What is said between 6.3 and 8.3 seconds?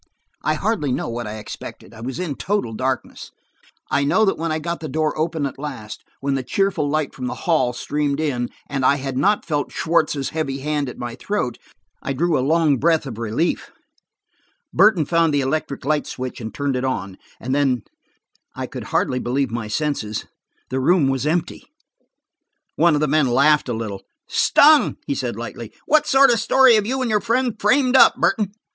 the cheerful light from the hall streamed